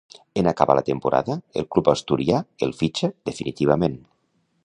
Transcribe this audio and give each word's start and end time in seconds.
En 0.41 0.47
acabar 0.51 0.75
la 0.77 0.83
temporada, 0.87 1.35
el 1.61 1.67
club 1.75 1.91
asturià 1.93 2.41
el 2.69 2.75
fitxa 2.81 3.13
definitivament. 3.31 4.01